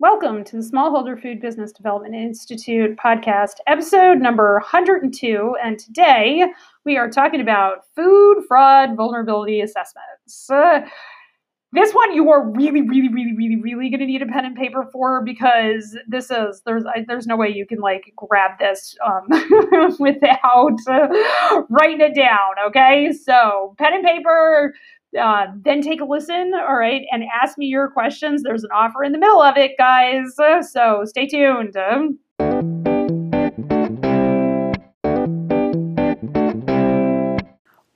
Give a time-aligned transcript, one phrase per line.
[0.00, 5.56] Welcome to the Smallholder Food Business Development Institute podcast, episode number 102.
[5.60, 6.44] And today
[6.84, 10.48] we are talking about food fraud vulnerability assessments.
[10.48, 10.82] Uh,
[11.72, 14.54] this one you are really, really, really, really, really going to need a pen and
[14.54, 18.96] paper for because this is there's I, there's no way you can like grab this
[19.04, 19.26] um,
[19.98, 21.08] without uh,
[21.68, 22.54] writing it down.
[22.68, 24.74] Okay, so pen and paper
[25.16, 28.42] uh, then take a listen, all right, and ask me your questions.
[28.42, 30.34] There's an offer in the middle of it, guys.
[30.70, 31.76] So stay tuned.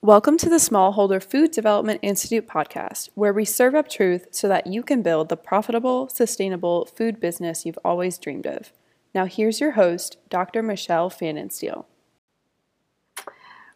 [0.01, 4.67] Welcome to the Smallholder Food Development Institute podcast, where we serve up truth so that
[4.67, 8.73] you can build the profitable, sustainable food business you've always dreamed of.
[9.15, 10.63] Now, here's your host, Dr.
[10.63, 11.85] Michelle Pfannenstiel.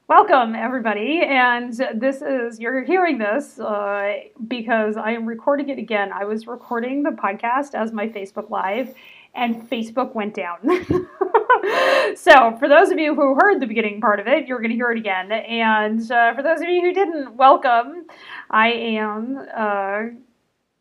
[0.09, 1.23] Welcome, everybody.
[1.25, 6.13] And this is, you're hearing this uh, because I am recording it again.
[6.13, 8.95] I was recording the podcast as my Facebook Live,
[9.35, 10.61] and Facebook went down.
[12.15, 14.77] so, for those of you who heard the beginning part of it, you're going to
[14.77, 15.33] hear it again.
[15.33, 18.07] And uh, for those of you who didn't, welcome.
[18.49, 19.45] I am.
[19.53, 20.03] Uh,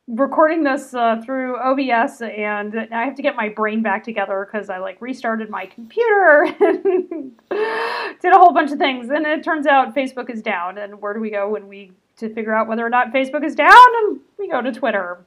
[0.07, 4.69] recording this uh, through OBS, and I have to get my brain back together because
[4.69, 9.09] I like restarted my computer and did a whole bunch of things.
[9.09, 10.77] And it turns out Facebook is down.
[10.77, 13.55] And where do we go when we to figure out whether or not Facebook is
[13.55, 13.71] down?
[13.71, 15.25] And we go to Twitter.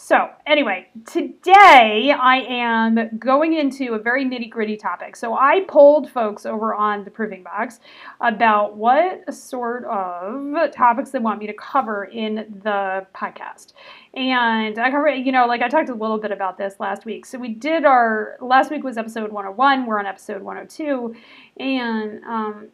[0.00, 5.16] So, anyway, today I am going into a very nitty gritty topic.
[5.16, 7.80] So, I polled folks over on the Proofing Box
[8.20, 13.72] about what sort of topics they want me to cover in the podcast.
[14.14, 17.26] And I cover, you know, like I talked a little bit about this last week.
[17.26, 21.14] So, we did our last week was episode 101, we're on episode 102.
[21.58, 22.68] And um,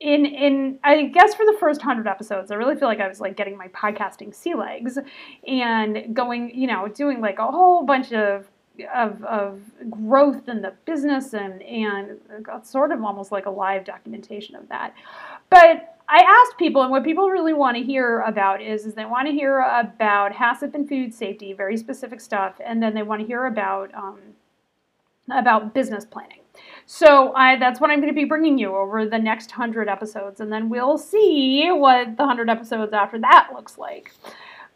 [0.00, 3.20] in in I guess for the first hundred episodes, I really feel like I was
[3.20, 4.98] like getting my podcasting sea legs
[5.46, 8.48] and going, you know, doing like a whole bunch of
[8.94, 12.18] of, of growth in the business and and
[12.62, 14.94] sort of almost like a live documentation of that.
[15.50, 19.04] But I asked people, and what people really want to hear about is, is they
[19.04, 23.20] want to hear about HACCP and food safety, very specific stuff, and then they want
[23.20, 24.18] to hear about um,
[25.30, 26.39] about business planning.
[26.92, 30.40] So I, that's what I'm going to be bringing you over the next 100 episodes,
[30.40, 34.12] and then we'll see what the 100 episodes after that looks like.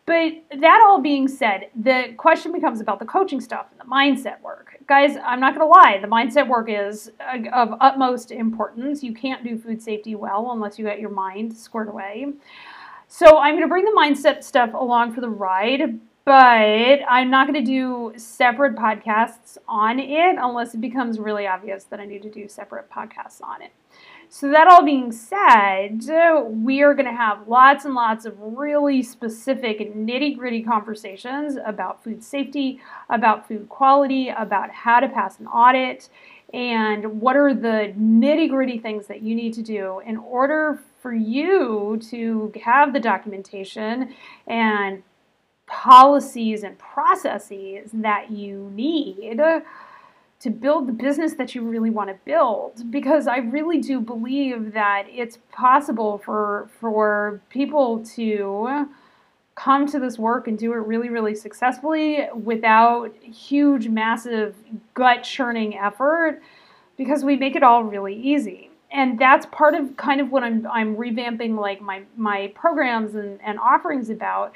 [0.06, 4.40] But that all being said, the question becomes about the coaching stuff and the mindset
[4.42, 4.76] work.
[4.86, 9.02] Guys, I'm not going to lie, the mindset work is uh, of utmost importance.
[9.02, 12.28] You can't do food safety well unless you get your mind squared away.
[13.08, 17.46] So I'm going to bring the mindset stuff along for the ride, but I'm not
[17.46, 22.22] going to do separate podcasts on it unless it becomes really obvious that I need
[22.22, 23.72] to do separate podcasts on it.
[24.30, 26.02] So, that all being said,
[26.48, 32.02] we are going to have lots and lots of really specific, nitty gritty conversations about
[32.02, 32.80] food safety,
[33.10, 36.08] about food quality, about how to pass an audit,
[36.52, 41.12] and what are the nitty gritty things that you need to do in order for
[41.12, 44.14] you to have the documentation
[44.46, 45.02] and
[45.66, 49.40] policies and processes that you need
[50.40, 52.90] to build the business that you really want to build.
[52.90, 58.86] Because I really do believe that it's possible for for people to
[59.54, 64.54] come to this work and do it really really successfully without huge massive
[64.94, 66.42] gut churning effort
[66.96, 68.70] because we make it all really easy.
[68.90, 73.40] And that's part of kind of what I'm I'm revamping like my my programs and,
[73.42, 74.54] and offerings about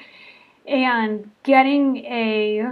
[0.69, 2.63] and getting a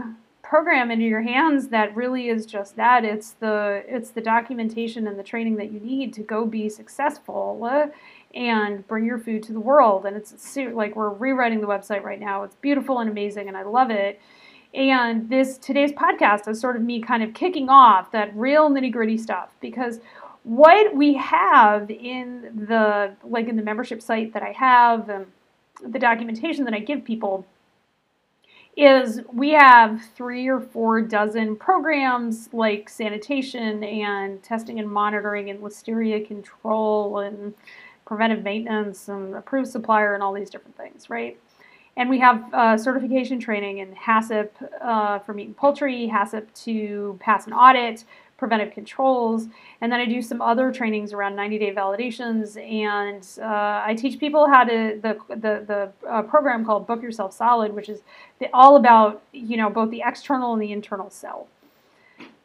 [0.44, 3.04] program into your hands that really is just that.
[3.04, 7.92] It's the it's the documentation and the training that you need to go be successful
[8.34, 10.06] and bring your food to the world.
[10.06, 12.44] And it's like we're rewriting the website right now.
[12.44, 14.22] It's beautiful and amazing and i love it.
[14.74, 18.92] And this today's podcast is sort of me kind of kicking off that real nitty
[18.92, 20.00] gritty stuff because
[20.44, 25.26] what we have in the like in the membership site that i have and
[25.86, 27.46] the documentation that i give people
[28.78, 35.60] is we have three or four dozen programs like sanitation and testing and monitoring and
[35.62, 37.56] listeria control and
[38.06, 41.40] preventive maintenance and approved supplier and all these different things, right?
[41.98, 44.50] And we have uh, certification training in HACCP
[44.82, 48.04] uh, for meat and poultry, HACCP to pass an audit,
[48.38, 49.48] preventive controls.
[49.82, 52.56] And then I do some other trainings around 90 day validations.
[52.64, 57.34] And uh, I teach people how to, the, the, the uh, program called Book Yourself
[57.34, 58.02] Solid, which is
[58.40, 61.48] the, all about, you know, both the external and the internal self.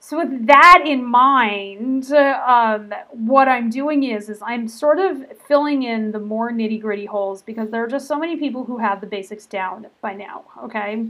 [0.04, 5.84] So with that in mind, um, what I'm doing is, is I'm sort of filling
[5.84, 9.00] in the more nitty gritty holes because there are just so many people who have
[9.00, 11.06] the basics down by now, okay?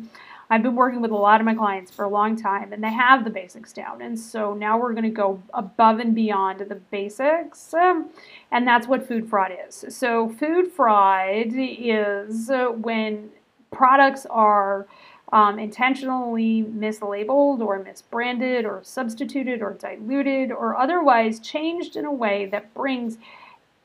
[0.52, 2.93] I've been working with a lot of my clients for a long time and they
[2.93, 4.02] have the basics down.
[4.02, 7.72] And so now we're going to go above and beyond the basics.
[7.72, 8.10] Um,
[8.50, 9.87] and that's what food fraud is.
[9.88, 13.31] So, food fraud is uh, when
[13.70, 14.87] products are
[15.32, 22.44] um, intentionally mislabeled or misbranded or substituted or diluted or otherwise changed in a way
[22.52, 23.16] that brings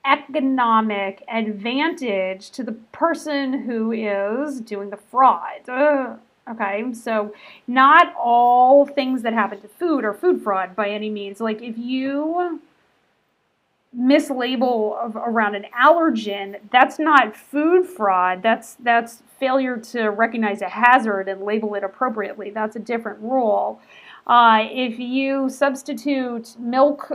[0.06, 5.70] economic advantage to the person who is doing the fraud.
[5.70, 6.16] Uh,
[6.52, 7.34] okay, so
[7.68, 11.40] not all things that happen to food are food fraud by any means.
[11.40, 12.60] Like if you
[13.98, 18.44] mislabel of, around an allergen, that's not food fraud.
[18.44, 22.50] That's that's failure to recognize a hazard and label it appropriately.
[22.50, 23.82] That's a different rule.
[24.26, 27.12] Uh, if you substitute milk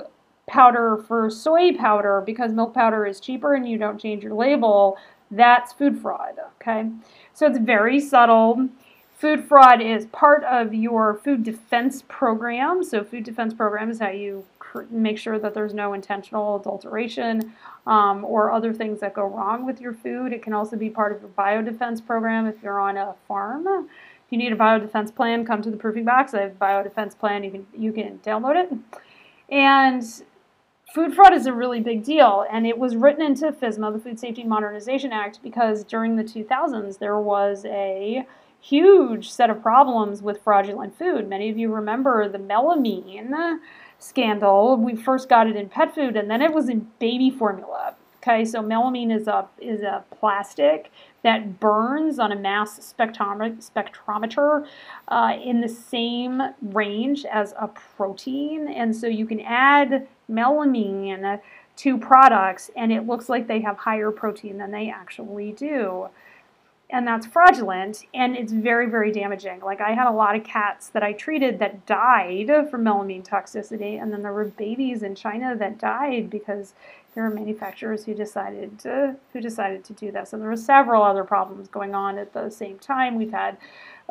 [0.46, 4.96] powder for soy powder because milk powder is cheaper and you don't change your label,
[5.31, 6.37] that's food fraud.
[6.61, 6.88] Okay,
[7.34, 8.69] so it's very subtle.
[9.22, 12.82] Food fraud is part of your food defense program.
[12.82, 14.44] So, food defense program is how you
[14.90, 17.52] make sure that there's no intentional adulteration
[17.86, 20.32] um, or other things that go wrong with your food.
[20.32, 23.69] It can also be part of your biodefense program if you're on a farm.
[23.69, 23.86] If
[24.30, 26.34] you need a biodefense plan, come to the proofing box.
[26.34, 27.44] I have a biodefense plan.
[27.44, 28.76] You can you can download it.
[29.48, 30.02] And
[30.92, 34.19] food fraud is a really big deal, and it was written into FSMA, the Food
[34.19, 38.26] Safety Modernization Act, because during the 2000s there was a
[38.62, 41.29] huge set of problems with fraudulent food.
[41.29, 43.59] Many of you remember the melamine
[43.99, 44.76] scandal.
[44.76, 47.97] We first got it in pet food and then it was in baby formula.
[48.19, 50.93] Okay, so melamine is a is a plastic
[51.25, 54.65] that burns on a mass spectrometer
[55.08, 61.41] uh, in the same range as a protein, and so you can add melamine
[61.75, 66.08] to products, and it looks like they have higher protein than they actually do
[66.93, 69.61] and that's fraudulent and it's very very damaging.
[69.61, 74.00] Like i had a lot of cats that i treated that died from melamine toxicity
[74.00, 76.75] and then there were babies in china that died because
[77.15, 81.03] there were manufacturers who decided to who decided to do this and there were several
[81.03, 83.17] other problems going on at the same time.
[83.17, 83.59] We've had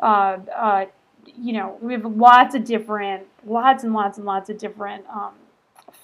[0.00, 0.86] uh, uh,
[1.24, 5.32] you know we have lots of different lots and lots and lots of different um,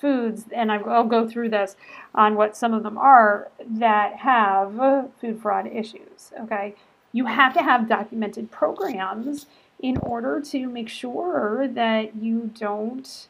[0.00, 1.77] foods, and I'll go through this
[2.15, 6.33] on what some of them are that have food fraud issues.
[6.41, 6.75] Okay,
[7.12, 9.47] you have to have documented programs
[9.81, 13.29] in order to make sure that you don't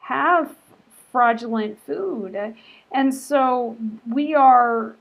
[0.00, 0.56] have
[1.10, 2.54] fraudulent food.
[2.92, 3.76] And so
[4.06, 4.96] we are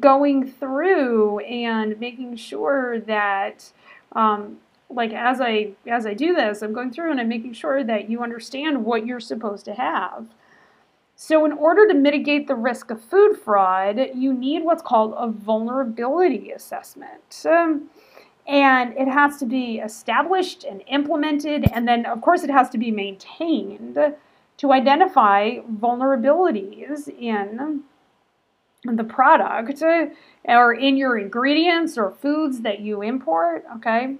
[0.00, 3.72] going through and making sure that
[4.12, 4.58] um,
[4.94, 8.08] like as I as I do this, I'm going through and I'm making sure that
[8.10, 10.26] you understand what you're supposed to have.
[11.16, 15.28] So in order to mitigate the risk of food fraud, you need what's called a
[15.28, 17.44] vulnerability assessment.
[17.44, 17.90] Um,
[18.46, 22.78] and it has to be established and implemented, and then, of course, it has to
[22.78, 23.96] be maintained
[24.56, 27.84] to identify vulnerabilities in
[28.84, 29.80] the product
[30.44, 33.64] or in your ingredients or foods that you import.
[33.76, 34.16] Okay.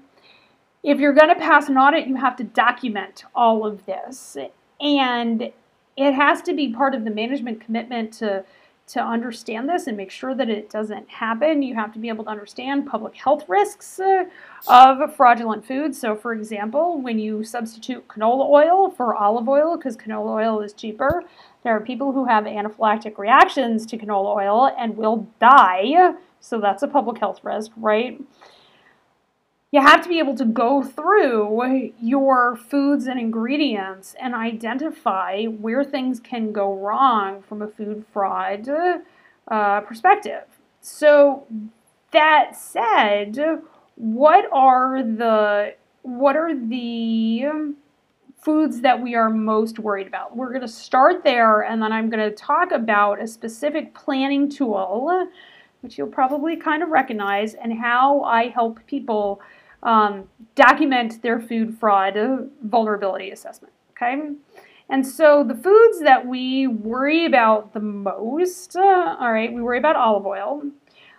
[0.82, 4.36] If you're going to pass an audit, you have to document all of this.
[4.80, 5.52] And
[5.96, 8.44] it has to be part of the management commitment to
[8.84, 11.62] to understand this and make sure that it doesn't happen.
[11.62, 14.24] You have to be able to understand public health risks uh,
[14.66, 15.98] of fraudulent foods.
[15.98, 20.72] So, for example, when you substitute canola oil for olive oil because canola oil is
[20.72, 21.24] cheaper,
[21.62, 26.14] there are people who have anaphylactic reactions to canola oil and will die.
[26.40, 28.20] So, that's a public health risk, right?
[29.72, 35.82] You have to be able to go through your foods and ingredients and identify where
[35.82, 38.68] things can go wrong from a food fraud
[39.48, 40.44] uh, perspective.
[40.82, 41.46] So
[42.10, 43.62] that said,
[43.96, 47.44] what are the what are the
[48.42, 50.36] foods that we are most worried about?
[50.36, 54.50] We're going to start there and then I'm going to talk about a specific planning
[54.50, 55.28] tool
[55.82, 59.40] which you'll probably kind of recognize and how I help people
[59.82, 62.16] um, document their food fraud
[62.62, 63.72] vulnerability assessment.
[63.90, 64.32] Okay.
[64.88, 69.78] And so the foods that we worry about the most, uh, all right, we worry
[69.78, 70.62] about olive oil,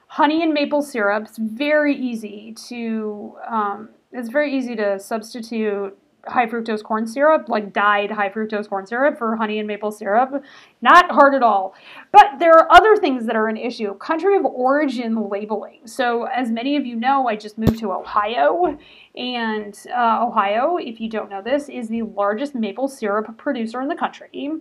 [0.07, 1.25] honey and maple syrup.
[1.27, 7.73] It's very easy to, um, it's very easy to substitute high fructose corn syrup, like
[7.73, 10.43] dyed high fructose corn syrup for honey and maple syrup.
[10.81, 11.75] Not hard at all.
[12.11, 13.93] But there are other things that are an issue.
[13.97, 15.81] Country of origin labeling.
[15.85, 18.77] So, as many of you know, I just moved to Ohio.
[19.15, 23.87] And uh, Ohio, if you don't know this, is the largest maple syrup producer in
[23.87, 24.51] the country.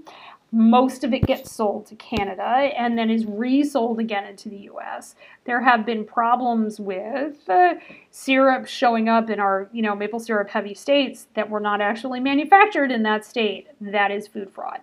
[0.55, 5.15] Most of it gets sold to Canada and then is resold again into the US.
[5.45, 7.75] There have been problems with uh,
[8.11, 12.21] syrup showing up in our, you know, maple syrup heavy states that were not actually
[12.21, 13.69] manufactured in that state.
[13.81, 14.81] That is food fraud.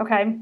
[0.00, 0.38] Okay.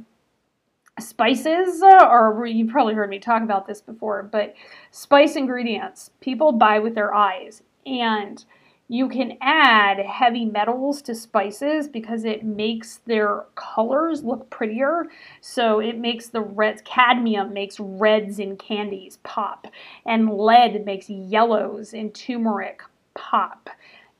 [1.01, 4.55] Spices, uh, or you've probably heard me talk about this before, but
[4.93, 7.63] spice ingredients people buy with their eyes.
[7.85, 8.45] And
[8.89, 15.07] you can add heavy metals to spices because it makes their colors look prettier.
[15.41, 19.67] So it makes the red cadmium makes reds in candies pop,
[20.05, 22.83] and lead makes yellows in turmeric
[23.15, 23.71] pop.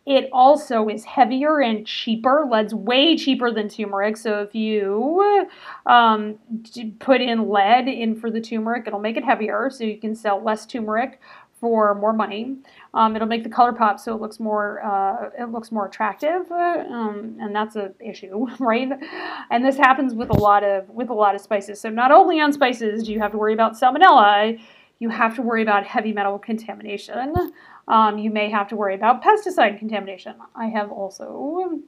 [0.05, 2.49] It also is heavier and cheaper.
[2.51, 4.17] Lead's way cheaper than turmeric.
[4.17, 5.47] So if you
[5.87, 6.39] um,
[6.99, 9.71] put in lead in for the turmeric, it'll make it heavier.
[9.71, 11.21] So you can sell less turmeric
[11.63, 12.57] for more money.
[12.93, 16.51] Um, it'll make the color pop so it looks more uh, it looks more attractive,
[16.51, 18.91] um, and that's an issue, right?
[19.51, 21.81] And this happens with a lot of with a lot of spices.
[21.81, 24.61] So not only on spices do you have to worry about salmonella,
[24.99, 27.33] you have to worry about heavy metal contamination.
[27.87, 30.35] Um, you may have to worry about pesticide contamination.
[30.57, 31.79] I have also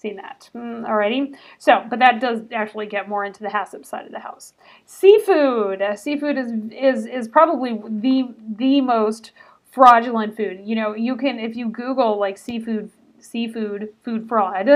[0.00, 1.34] seen that mm, already.
[1.58, 4.54] So, but that does actually get more into the HACCP side of the house.
[4.86, 5.82] Seafood.
[5.82, 9.32] Uh, seafood is is is probably the the most
[9.70, 10.60] fraudulent food.
[10.64, 14.68] You know, you can if you Google like seafood seafood food fraud,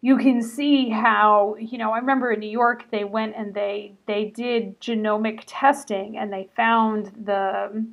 [0.00, 1.92] you can see how you know.
[1.92, 6.48] I remember in New York they went and they they did genomic testing and they
[6.56, 7.86] found the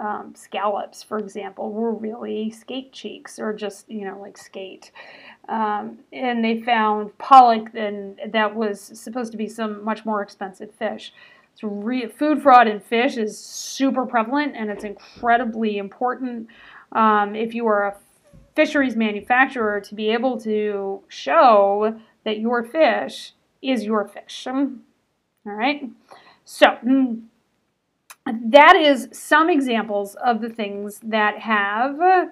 [0.00, 4.90] um, scallops, for example, were really skate cheeks or just you know like skate.
[5.50, 10.72] Um, and they found pollock, and that was supposed to be some much more expensive
[10.72, 11.12] fish.
[11.56, 16.46] So re- food fraud in fish is super prevalent, and it's incredibly important
[16.92, 17.96] um, if you are a
[18.54, 24.46] fisheries manufacturer to be able to show that your fish is your fish.
[24.46, 24.70] All
[25.44, 25.88] right.
[26.44, 26.76] So
[28.26, 32.30] that is some examples of the things that have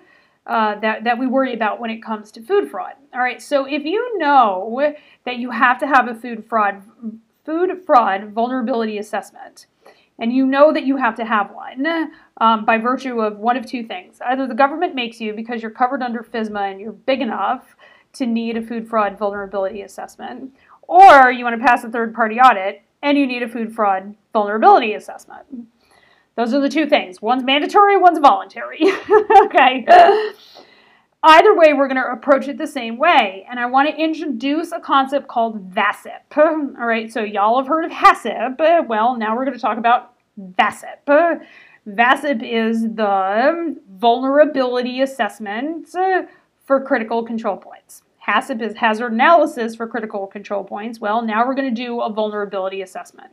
[0.48, 2.94] uh, that, that we worry about when it comes to food fraud.
[3.12, 6.82] All right, so if you know that you have to have a food fraud
[7.44, 9.66] food fraud vulnerability assessment,
[10.18, 13.66] and you know that you have to have one um, by virtue of one of
[13.66, 17.20] two things: either the government makes you because you're covered under FSMA and you're big
[17.20, 17.76] enough
[18.14, 22.40] to need a food fraud vulnerability assessment, or you want to pass a third party
[22.40, 25.44] audit and you need a food fraud vulnerability assessment.
[26.38, 27.20] Those are the two things.
[27.20, 28.78] One's mandatory, one's voluntary.
[29.42, 29.84] okay.
[31.24, 33.44] Either way, we're going to approach it the same way.
[33.50, 36.36] And I want to introduce a concept called VACCP.
[36.78, 38.86] All right, so y'all have heard of HACCP.
[38.86, 41.44] Well, now we're going to talk about VACCP.
[41.88, 45.88] VACCP is the vulnerability assessment
[46.66, 48.02] for critical control points.
[48.24, 51.00] HACCP is hazard analysis for critical control points.
[51.00, 53.32] Well, now we're going to do a vulnerability assessment.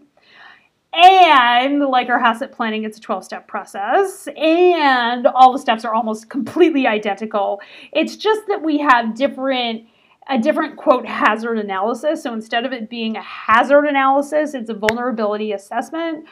[0.96, 5.94] And like our HACCP planning, it's a 12 step process, and all the steps are
[5.94, 7.60] almost completely identical.
[7.92, 9.88] It's just that we have different
[10.28, 12.24] a different quote hazard analysis.
[12.24, 16.26] So instead of it being a hazard analysis, it's a vulnerability assessment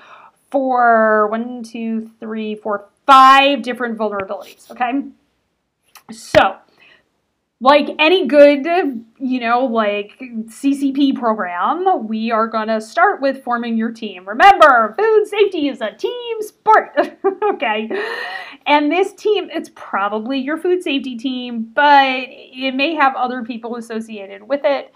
[0.49, 4.71] for one, two, three, four, five different vulnerabilities.
[4.71, 5.03] Okay.
[6.11, 6.57] So
[7.63, 8.65] like any good,
[9.19, 14.27] you know, like CCP program, we are going to start with forming your team.
[14.27, 16.89] Remember, food safety is a team sport.
[17.53, 17.89] okay.
[18.65, 23.77] And this team, it's probably your food safety team, but it may have other people
[23.77, 24.93] associated with it.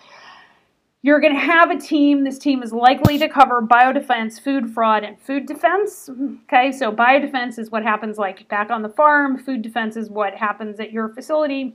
[1.04, 2.26] You're going to have a team.
[2.26, 6.10] This team is likely to cover biodefense, food fraud, and food defense.
[6.44, 10.36] Okay, so biodefense is what happens like back on the farm, food defense is what
[10.36, 11.74] happens at your facility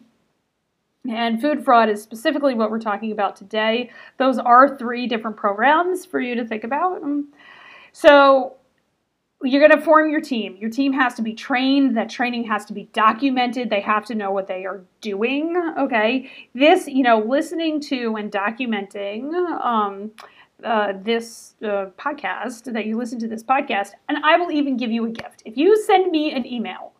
[1.09, 3.91] and food fraud is specifically what we're talking about today.
[4.19, 7.03] Those are three different programs for you to think about.
[7.93, 8.57] So
[9.43, 10.57] you're going to form your team.
[10.57, 11.97] Your team has to be trained.
[11.97, 13.71] That training has to be documented.
[13.71, 15.57] They have to know what they are doing.
[15.79, 16.31] Okay.
[16.55, 20.13] This, you know, listening to and documenting um,
[20.63, 24.93] uh, this uh, podcast, that you listen to this podcast, and I will even give
[24.93, 25.43] you a gift.
[25.45, 26.92] If you send me an email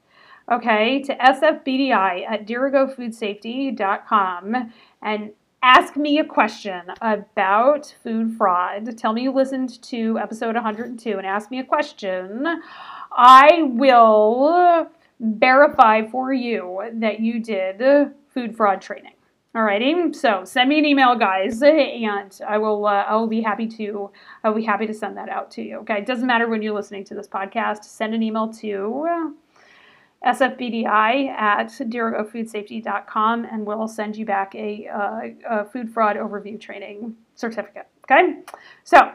[0.53, 5.31] okay, to sfbdi at dirigofoodsafety.com and
[5.63, 8.99] ask me a question about food fraud.
[8.99, 12.47] Tell me you listened to episode 102 and ask me a question.
[13.13, 14.89] I will
[15.21, 19.13] verify for you that you did food fraud training.
[19.55, 22.87] Alrighty, so send me an email, guys, and I will.
[22.87, 24.11] Uh, I will be happy to.
[24.43, 25.81] I will be happy to send that out to you.
[25.81, 27.85] Okay, it doesn't matter when you're listening to this podcast.
[27.85, 29.35] Send an email to
[30.27, 37.15] sfbdi at dirigofoodsafety.com and we'll send you back a, uh, a food fraud overview training
[37.35, 37.87] certificate.
[38.05, 38.39] Okay,
[38.85, 39.13] so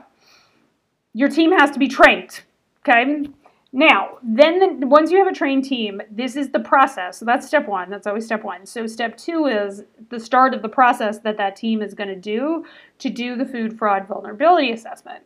[1.13, 2.41] your team has to be trained.
[2.87, 3.27] Okay,
[3.73, 7.19] now then the, once you have a trained team, this is the process.
[7.19, 7.89] So that's step one.
[7.89, 8.65] That's always step one.
[8.65, 12.15] So step two is the start of the process that that team is going to
[12.15, 12.65] do
[12.99, 15.23] to do the food fraud vulnerability assessment.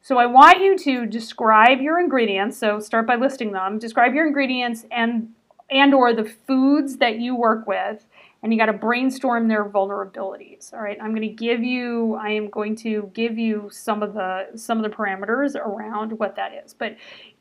[0.00, 2.56] So I want you to describe your ingredients.
[2.58, 3.78] So start by listing them.
[3.78, 5.30] Describe your ingredients and
[5.70, 8.06] and or the foods that you work with
[8.42, 12.30] and you got to brainstorm their vulnerabilities all right i'm going to give you i
[12.30, 16.52] am going to give you some of the some of the parameters around what that
[16.64, 16.96] is but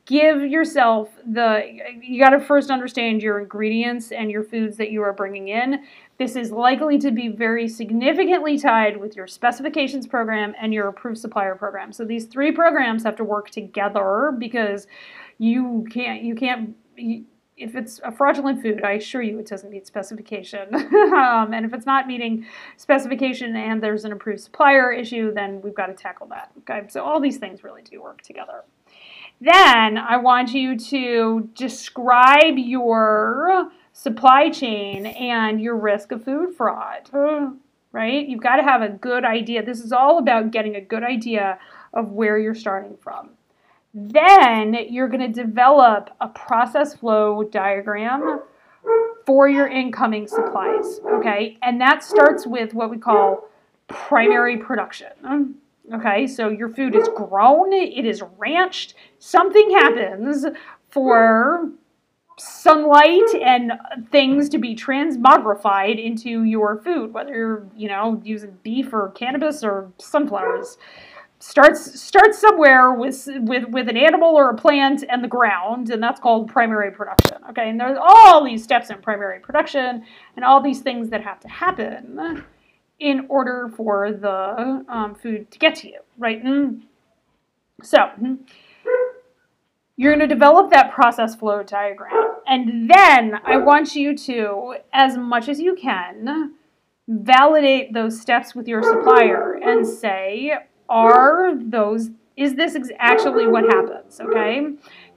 [0.08, 1.62] give yourself the
[2.02, 5.84] you got to first understand your ingredients and your foods that you are bringing in
[6.18, 11.20] this is likely to be very significantly tied with your specifications program and your approved
[11.20, 14.88] supplier program so these three programs have to work together because
[15.38, 16.74] you can't you can't
[17.58, 20.76] if it's a fraudulent food, I assure you it doesn't meet specification.
[20.76, 22.46] um, and if it's not meeting
[22.78, 26.52] specification and there's an approved supplier issue, then we've got to tackle that.
[26.60, 28.64] Okay, so all these things really do work together.
[29.40, 37.10] Then I want you to describe your supply chain and your risk of food fraud.
[37.12, 37.58] Hmm.
[37.92, 38.28] Right?
[38.28, 39.66] You've got to have a good idea.
[39.66, 41.58] This is all about getting a good idea
[41.94, 43.30] of where you're starting from.
[43.94, 48.42] Then you're going to develop a process flow diagram
[49.26, 51.58] for your incoming supplies, okay?
[51.64, 53.50] And that starts with what we call
[53.88, 55.58] primary production.
[55.94, 60.46] Okay, so your food is grown, it is ranched, something happens
[60.90, 61.70] for
[62.38, 63.72] sunlight and
[64.12, 69.64] things to be transmogrified into your food, whether you're, you know, using beef or cannabis
[69.64, 70.78] or sunflowers.
[71.40, 76.02] Starts starts somewhere with with with an animal or a plant and the ground and
[76.02, 77.70] that's called primary production okay?
[77.70, 80.04] And there's all these steps in primary production
[80.36, 82.44] and all these things that have to happen
[83.00, 86.44] in order for the um, food to get to you right?
[86.44, 86.84] And
[87.84, 88.10] so
[89.96, 92.36] you're going to develop that process flow diagram.
[92.48, 96.54] And then i want you to as much as you can
[97.08, 100.54] validate those steps with your supplier and say
[100.90, 104.22] are those is this actually what happens?
[104.22, 104.68] Okay?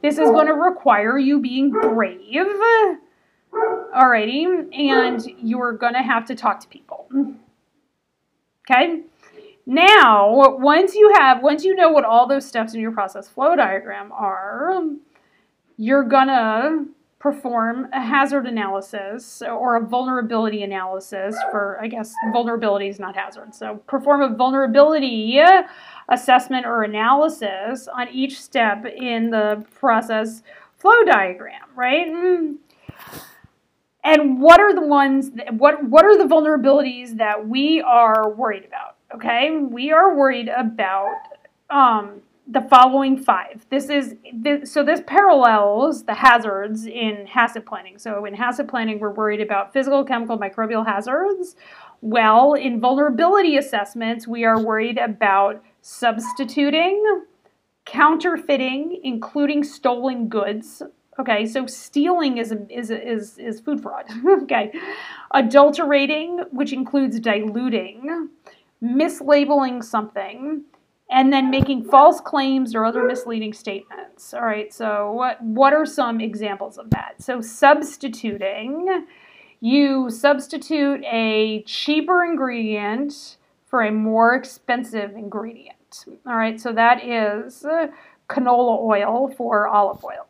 [0.01, 2.47] This is going to require you being brave
[3.95, 4.47] alrighty?
[4.75, 7.07] And you're going to have to talk to people
[8.69, 9.03] okay
[9.67, 13.55] now once you have once you know what all those steps in your process flow
[13.55, 14.83] diagram are
[15.77, 16.87] you're gonna
[17.21, 23.55] perform a hazard analysis or a vulnerability analysis for, I guess, vulnerability is not hazard.
[23.55, 25.39] So perform a vulnerability
[26.09, 30.43] assessment or analysis on each step in the process
[30.79, 32.09] flow diagram, right?
[34.03, 38.65] And what are the ones, that, what, what are the vulnerabilities that we are worried
[38.65, 38.97] about?
[39.15, 41.15] Okay, we are worried about
[41.69, 43.67] um, the following five.
[43.71, 47.99] This is this, so this parallels the hazards in hazard planning.
[47.99, 51.57] So in hazard planning, we're worried about physical, chemical, microbial hazards.
[52.01, 57.25] Well, in vulnerability assessments, we are worried about substituting,
[57.85, 60.83] counterfeiting, including stolen goods.
[61.21, 64.07] Okay, so stealing is is is is food fraud.
[64.43, 64.73] okay,
[65.33, 68.29] adulterating, which includes diluting,
[68.83, 70.65] mislabeling something
[71.11, 74.33] and then making false claims or other misleading statements.
[74.33, 77.21] All right, so what, what are some examples of that?
[77.21, 79.07] So, substituting,
[79.61, 86.05] you substitute a cheaper ingredient for a more expensive ingredient.
[86.27, 87.67] All right, so that is
[88.29, 90.29] canola oil for olive oil.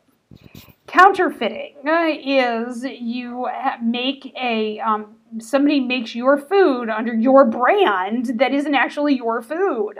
[0.91, 3.47] Counterfeiting is you
[3.81, 9.97] make a um, somebody makes your food under your brand that isn't actually your food.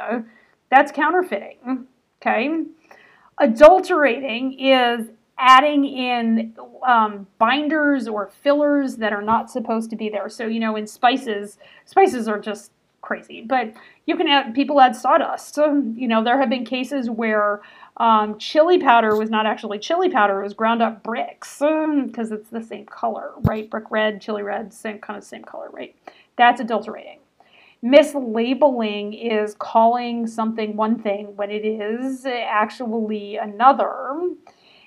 [0.69, 1.87] That's counterfeiting.
[2.21, 2.65] Okay.
[3.39, 10.27] Adulterating is adding in um, binders or fillers that are not supposed to be there.
[10.27, 13.73] So, you know, in spices, spices are just crazy, but
[14.05, 15.55] you can add, people add sawdust.
[15.55, 17.61] So, you know, there have been cases where
[17.97, 22.37] um, chili powder was not actually chili powder, it was ground up bricks because um,
[22.37, 23.69] it's the same color, right?
[23.69, 25.95] Brick red, chili red, same kind of same color, right?
[26.37, 27.19] That's adulterating.
[27.83, 34.19] Mislabeling is calling something one thing when it is actually another.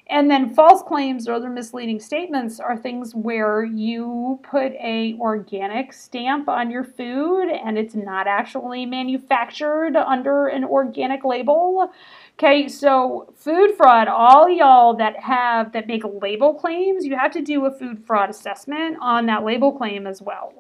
[0.07, 5.95] And then false claims or other misleading statements are things where you put a organic
[5.95, 11.91] stamp on your food and it's not actually manufactured under an organic label.
[12.37, 17.43] Okay, so food fraud, all y'all that have that make label claims, you have to
[17.43, 20.53] do a food fraud assessment on that label claim as well.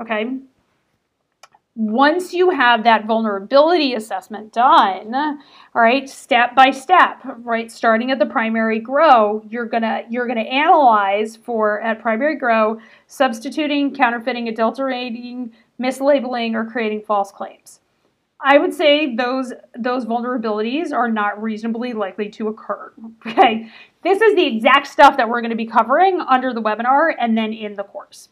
[0.00, 0.38] Okay?
[1.78, 8.18] once you have that vulnerability assessment done, all right, step by step, right, starting at
[8.18, 15.52] the primary grow, you're gonna you're gonna analyze for at primary grow substituting, counterfeiting, adulterating,
[15.80, 17.78] mislabeling, or creating false claims.
[18.40, 22.92] I would say those those vulnerabilities are not reasonably likely to occur.
[23.26, 23.68] Okay,
[24.02, 27.36] this is the exact stuff that we're going to be covering under the webinar and
[27.36, 28.28] then in the course.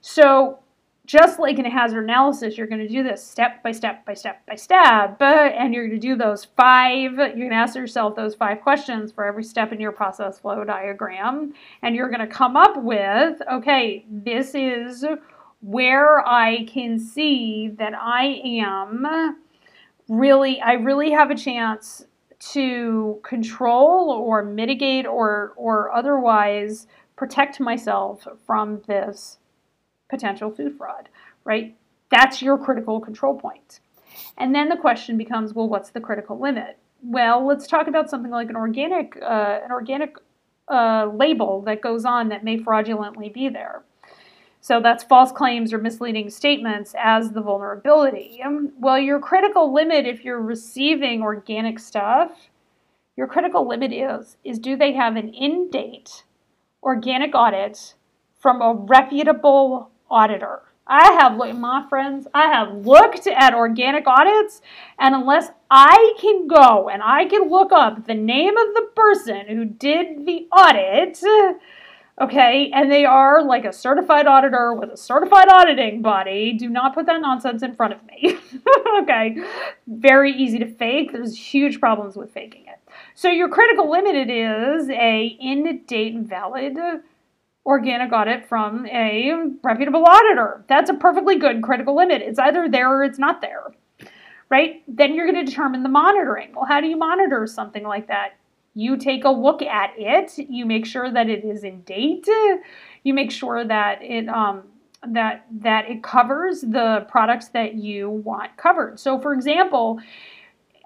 [0.00, 0.60] So
[1.06, 4.14] just like in a hazard analysis, you're going to do this step by step by
[4.14, 8.16] step by step, and you're going to do those five, you're going to ask yourself
[8.16, 12.26] those five questions for every step in your process flow diagram, and you're going to
[12.26, 15.04] come up with, okay, this is
[15.66, 19.36] where I can see that I am
[20.08, 22.06] really, I really have a chance
[22.52, 29.38] to control or mitigate or, or otherwise protect myself from this
[30.08, 31.08] potential food fraud,
[31.42, 31.76] right?
[32.12, 33.80] That's your critical control point.
[34.38, 36.78] And then the question becomes, well, what's the critical limit?
[37.02, 40.14] Well, let's talk about something like an organic, uh, an organic
[40.70, 43.82] uh, label that goes on that may fraudulently be there.
[44.66, 48.42] So that's false claims or misleading statements as the vulnerability.
[48.80, 52.32] Well, your critical limit, if you're receiving organic stuff,
[53.16, 56.24] your critical limit is is do they have an in-date
[56.82, 57.94] organic audit
[58.40, 60.62] from a reputable auditor.
[60.88, 64.62] I have my friends, I have looked at organic audits,
[64.98, 69.46] and unless I can go and I can look up the name of the person
[69.46, 71.22] who did the audit,
[72.20, 76.94] okay, and they are like a certified auditor with a certified auditing body, do not
[76.94, 78.36] put that nonsense in front of me.
[79.02, 79.36] okay,
[79.86, 81.12] very easy to fake.
[81.12, 82.80] There's huge problems with faking it.
[83.14, 86.78] So your critical limit is a in-date valid
[87.66, 90.64] organic audit from a reputable auditor.
[90.68, 92.22] That's a perfectly good critical limit.
[92.22, 93.64] It's either there or it's not there,
[94.48, 94.82] right?
[94.86, 96.54] Then you're going to determine the monitoring.
[96.54, 98.36] Well, how do you monitor something like that?
[98.78, 100.36] You take a look at it.
[100.36, 102.28] You make sure that it is in date.
[103.04, 104.64] You make sure that it um,
[105.08, 109.00] that that it covers the products that you want covered.
[109.00, 109.98] So, for example,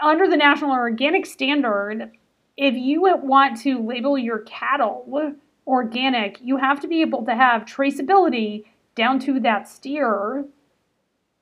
[0.01, 2.13] under the National Organic Standard,
[2.57, 5.35] if you want to label your cattle
[5.67, 10.45] organic, you have to be able to have traceability down to that steer,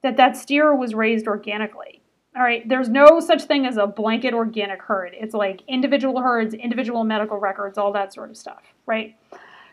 [0.03, 2.01] that that steer was raised organically.
[2.37, 5.14] All right, there's no such thing as a blanket organic herd.
[5.19, 9.17] It's like individual herds, individual medical records, all that sort of stuff, right?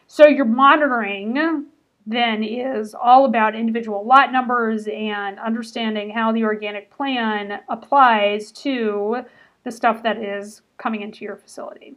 [0.08, 1.68] So your monitoring
[2.08, 9.26] then is all about individual lot numbers and understanding how the organic plan applies to
[9.63, 11.96] the stuff that is coming into your facility.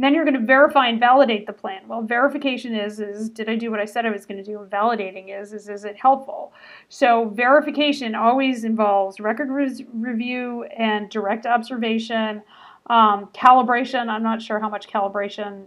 [0.00, 1.88] Then you're going to verify and validate the plan.
[1.88, 4.60] Well, verification is is did I do what I said I was going to do?
[4.60, 6.52] And Validating is is is it helpful?
[6.88, 12.42] So verification always involves record re- review and direct observation,
[12.88, 14.08] um, calibration.
[14.08, 15.64] I'm not sure how much calibration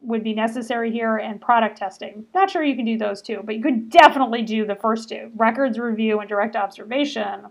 [0.00, 2.24] would be necessary here, and product testing.
[2.34, 5.30] Not sure you can do those two, but you could definitely do the first two:
[5.36, 7.46] records review and direct observation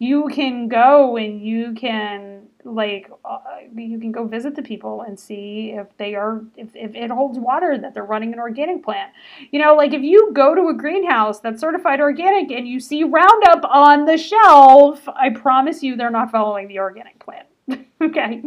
[0.00, 3.38] you can go and you can like uh,
[3.74, 7.38] you can go visit the people and see if they are if, if it holds
[7.38, 9.12] water that they're running an organic plant.
[9.50, 13.04] You know like if you go to a greenhouse that's certified organic and you see
[13.04, 17.44] roundup on the shelf i promise you they're not following the organic plan.
[18.02, 18.42] Okay?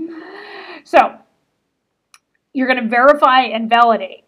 [0.83, 1.15] So
[2.53, 4.23] you're going to verify and validate.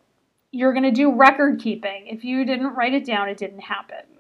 [0.51, 2.05] You're going to do record keeping.
[2.05, 4.14] If you didn't write it down it didn't happen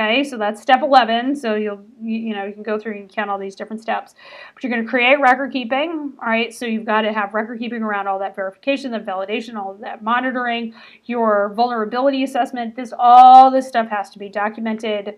[0.00, 1.34] Okay, so that's step 11.
[1.34, 4.14] So you'll, you, know, you can go through and count all these different steps.
[4.54, 6.12] But you're going to create record keeping.
[6.22, 9.56] All right, so you've got to have record keeping around all that verification, the validation,
[9.56, 10.72] all that monitoring,
[11.06, 12.76] your vulnerability assessment.
[12.76, 15.16] This, all this stuff has to be documented.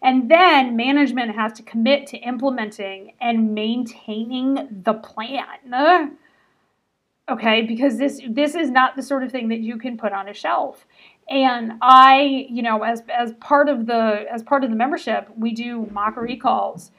[0.00, 6.18] And then management has to commit to implementing and maintaining the plan.
[7.30, 10.28] Okay, because this this is not the sort of thing that you can put on
[10.28, 10.84] a shelf
[11.30, 15.52] and i you know as as part of the as part of the membership we
[15.52, 16.90] do mock recalls.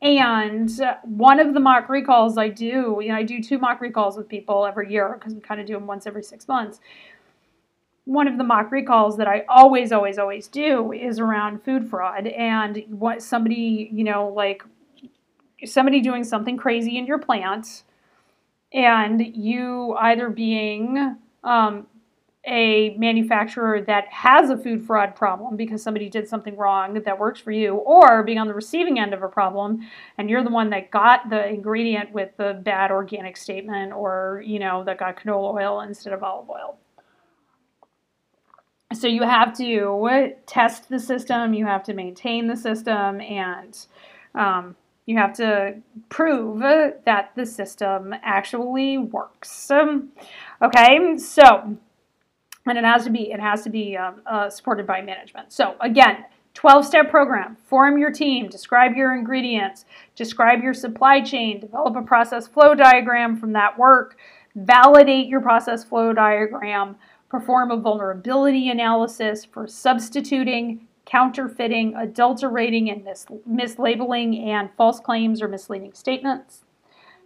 [0.00, 0.70] And
[1.02, 4.28] one of the mock recalls i do you know i do two mock recalls with
[4.28, 6.80] people every year because we kind of do them once every six months.
[8.04, 12.26] One of the mock recalls that i always always always do is around food fraud
[12.26, 14.62] and what somebody you know like
[15.64, 17.82] somebody doing something crazy in your plant
[18.72, 21.86] and you either being um,
[22.48, 27.40] a manufacturer that has a food fraud problem because somebody did something wrong that works
[27.40, 29.80] for you, or being on the receiving end of a problem
[30.16, 34.58] and you're the one that got the ingredient with the bad organic statement or, you
[34.58, 36.78] know, that got canola oil instead of olive oil.
[38.94, 43.86] so you have to test the system, you have to maintain the system, and
[44.34, 45.76] um, you have to
[46.08, 49.70] prove that the system actually works.
[49.70, 50.10] Um,
[50.62, 51.76] okay, so
[52.70, 55.52] and it has to be it has to be um, uh, supported by management.
[55.52, 57.56] So again, 12 step program.
[57.66, 59.84] Form your team, describe your ingredients,
[60.16, 64.18] describe your supply chain, develop a process flow diagram from that work,
[64.56, 66.96] validate your process flow diagram,
[67.28, 75.48] perform a vulnerability analysis for substituting counterfeiting, adulterating, and mis- mislabeling and false claims or
[75.48, 76.64] misleading statements.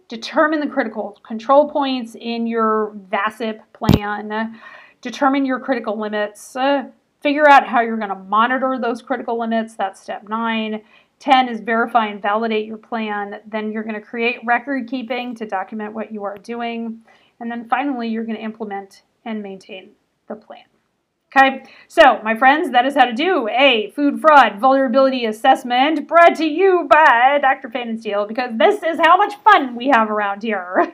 [0.07, 4.57] Determine the critical control points in your VACCP plan.
[5.03, 6.55] Determine your critical limits.
[6.55, 6.85] Uh,
[7.21, 9.75] figure out how you're going to monitor those critical limits.
[9.75, 10.81] That's step nine.
[11.19, 13.41] 10 is verify and validate your plan.
[13.45, 17.01] Then you're going to create record keeping to document what you are doing.
[17.41, 19.91] And then finally, you're going to implement and maintain
[20.27, 20.63] the plan.
[21.35, 26.35] Okay, so my friends, that is how to do a food fraud vulnerability assessment brought
[26.35, 27.69] to you by Dr.
[27.69, 30.91] Pfannenstiel because this is how much fun we have around here.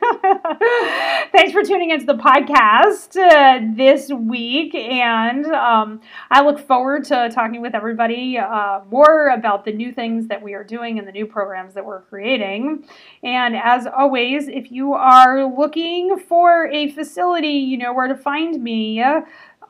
[1.30, 6.00] Thanks for tuning into the podcast uh, this week, and um,
[6.30, 10.54] I look forward to talking with everybody uh, more about the new things that we
[10.54, 12.86] are doing and the new programs that we're creating.
[13.22, 18.62] And as always, if you are looking for a facility, you know where to find
[18.62, 19.04] me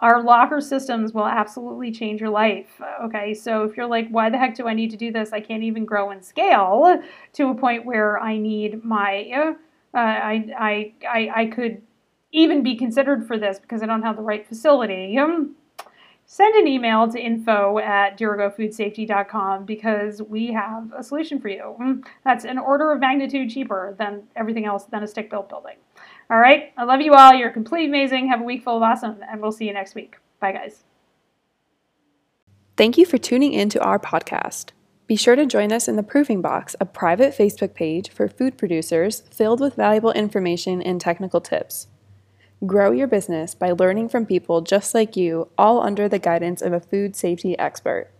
[0.00, 2.80] our locker systems will absolutely change your life.
[3.02, 5.32] Okay, so if you're like, why the heck do I need to do this?
[5.32, 7.02] I can't even grow and scale
[7.34, 9.52] to a point where I need my, uh,
[9.96, 11.82] I, I, I, I could
[12.32, 15.18] even be considered for this because I don't have the right facility.
[15.18, 15.56] Um,
[16.24, 21.74] send an email to info at dirigofoodsafety.com because we have a solution for you.
[21.80, 25.76] Mm, that's an order of magnitude cheaper than everything else than a stick built building.
[26.30, 26.72] All right.
[26.76, 27.34] I love you all.
[27.34, 28.28] You're completely amazing.
[28.28, 30.16] Have a week full of awesome, and we'll see you next week.
[30.38, 30.84] Bye, guys.
[32.76, 34.70] Thank you for tuning in to our podcast.
[35.06, 38.56] Be sure to join us in the Proofing Box, a private Facebook page for food
[38.56, 41.88] producers filled with valuable information and technical tips.
[42.64, 46.72] Grow your business by learning from people just like you, all under the guidance of
[46.72, 48.12] a food safety expert.